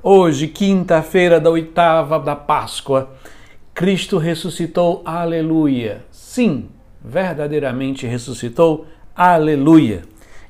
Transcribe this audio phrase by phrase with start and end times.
[0.00, 3.10] Hoje, quinta-feira da oitava da Páscoa,
[3.74, 6.04] Cristo ressuscitou, aleluia.
[6.12, 6.68] Sim,
[7.04, 10.02] verdadeiramente ressuscitou, aleluia.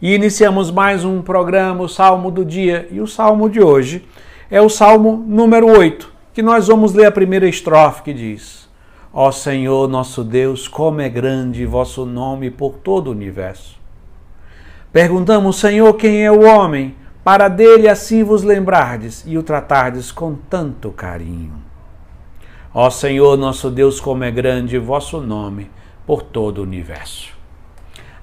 [0.02, 4.04] E iniciamos mais um programa, o Salmo do Dia, e o Salmo de hoje
[4.50, 8.68] é o Salmo número 8, que nós vamos ler a primeira estrofe que diz:
[9.10, 13.80] Ó Senhor nosso Deus, como é grande vosso nome por todo o universo.
[14.92, 16.94] Perguntamos, Senhor, quem é o homem?
[17.28, 21.62] Para dele assim vos lembrardes e o tratardes com tanto carinho.
[22.72, 25.70] Ó Senhor nosso Deus, como é grande vosso nome
[26.06, 27.34] por todo o universo.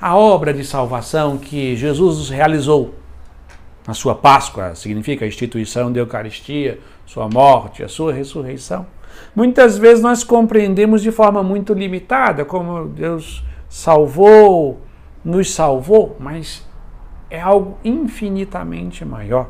[0.01, 2.95] A obra de salvação que Jesus realizou
[3.85, 8.87] na sua Páscoa, significa a instituição da Eucaristia, sua morte, a sua ressurreição.
[9.35, 14.81] Muitas vezes nós compreendemos de forma muito limitada como Deus salvou,
[15.23, 16.65] nos salvou, mas
[17.29, 19.49] é algo infinitamente maior.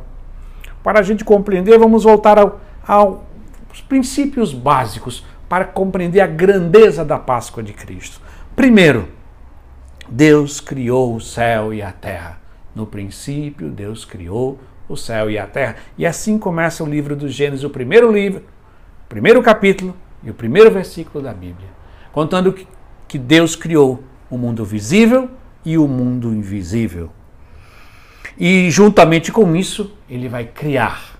[0.84, 7.18] Para a gente compreender, vamos voltar ao, aos princípios básicos para compreender a grandeza da
[7.18, 8.22] Páscoa de Cristo.
[8.56, 9.08] Primeiro,
[10.08, 12.40] Deus criou o céu e a terra.
[12.74, 15.78] No princípio, Deus criou o céu e a terra.
[15.98, 18.44] E assim começa o livro do Gênesis, o primeiro livro,
[19.06, 21.70] o primeiro capítulo e o primeiro versículo da Bíblia,
[22.12, 22.68] contando que,
[23.08, 25.30] que Deus criou o mundo visível
[25.64, 27.10] e o mundo invisível.
[28.38, 31.18] E juntamente com isso, ele vai criar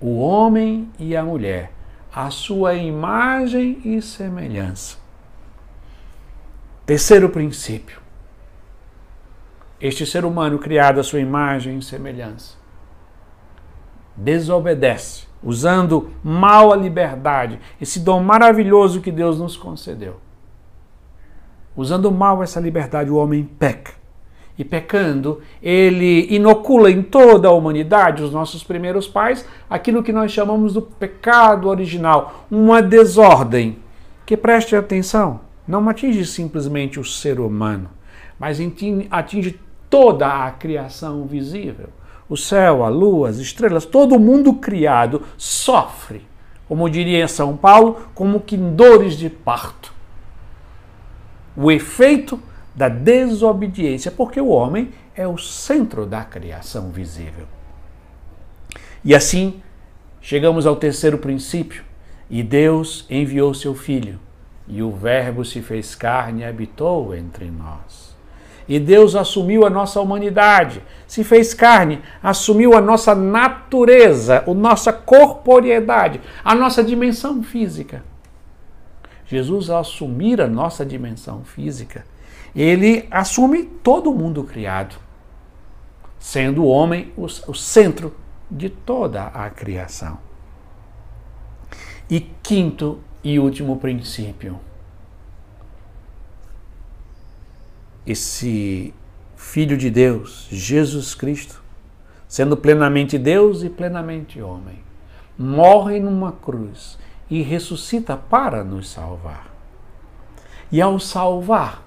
[0.00, 1.72] o homem e a mulher,
[2.14, 4.96] a sua imagem e semelhança.
[6.86, 8.00] Terceiro princípio.
[9.78, 12.56] Este ser humano criado à sua imagem e semelhança
[14.16, 20.18] desobedece, usando mal a liberdade, esse dom maravilhoso que Deus nos concedeu.
[21.76, 23.92] Usando mal essa liberdade, o homem peca
[24.58, 30.32] e pecando, ele inocula em toda a humanidade, os nossos primeiros pais, aquilo que nós
[30.32, 33.78] chamamos do pecado original, uma desordem.
[34.24, 37.90] Que preste atenção, não atinge simplesmente o ser humano,
[38.38, 38.58] mas
[39.10, 41.88] atinge toda a criação visível.
[42.28, 46.22] O céu, a lua, as estrelas, todo mundo criado sofre,
[46.66, 49.92] como diria São Paulo, como que em dores de parto.
[51.56, 52.40] O efeito
[52.76, 57.46] da desobediência, porque o homem é o centro da criação visível.
[59.02, 59.62] E assim,
[60.20, 61.82] chegamos ao terceiro princípio,
[62.28, 64.20] e Deus enviou seu Filho,
[64.68, 68.14] e o Verbo se fez carne e habitou entre nós.
[68.68, 74.92] E Deus assumiu a nossa humanidade, se fez carne, assumiu a nossa natureza, a nossa
[74.92, 78.04] corporeidade, a nossa dimensão física.
[79.24, 82.04] Jesus, ao assumir a nossa dimensão física,
[82.62, 84.96] ele assume todo o mundo criado,
[86.18, 88.14] sendo o homem o, o centro
[88.50, 90.18] de toda a criação.
[92.08, 94.58] E quinto e último princípio.
[98.06, 98.94] Esse
[99.36, 101.62] Filho de Deus, Jesus Cristo,
[102.26, 104.78] sendo plenamente Deus e plenamente homem,
[105.36, 109.54] morre numa cruz e ressuscita para nos salvar.
[110.72, 111.85] E ao salvar,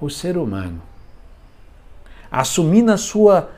[0.00, 0.80] o ser humano,
[2.30, 3.50] assumindo a sua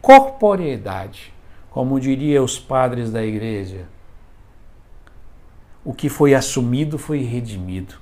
[0.00, 1.32] corporeidade,
[1.70, 3.86] como diriam os padres da igreja.
[5.84, 7.94] O que foi assumido foi redimido.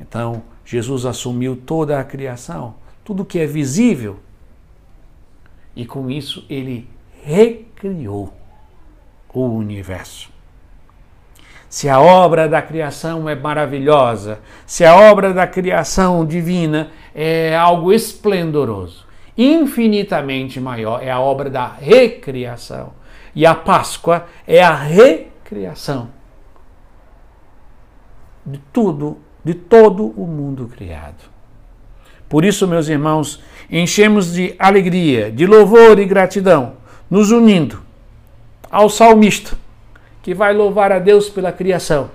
[0.00, 2.74] Então, Jesus assumiu toda a criação,
[3.04, 4.20] tudo que é visível,
[5.74, 6.88] e com isso ele
[7.22, 8.32] recriou
[9.32, 10.31] o universo
[11.72, 17.90] se a obra da criação é maravilhosa, se a obra da criação divina é algo
[17.94, 19.06] esplendoroso,
[19.38, 22.92] infinitamente maior é a obra da recriação.
[23.34, 26.10] E a Páscoa é a recriação
[28.44, 31.24] de tudo, de todo o mundo criado.
[32.28, 36.74] Por isso, meus irmãos, enchemos de alegria, de louvor e gratidão,
[37.08, 37.82] nos unindo
[38.70, 39.61] ao salmista
[40.22, 42.10] que vai louvar a Deus pela criação.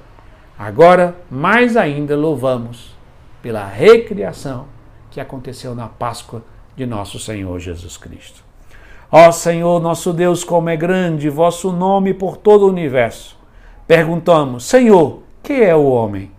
[0.57, 2.95] Agora, mais ainda, louvamos
[3.41, 4.65] pela recriação
[5.11, 6.41] que aconteceu na Páscoa
[6.75, 8.43] de nosso Senhor Jesus Cristo.
[9.11, 13.37] Ó Senhor, nosso Deus, como é grande vosso nome por todo o universo.
[13.85, 16.31] Perguntamos, Senhor, que é o homem?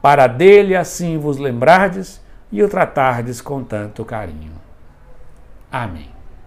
[0.00, 2.22] Para dele assim vos lembrardes
[2.52, 4.52] e o tratardes com tanto carinho.
[5.72, 6.13] Amém.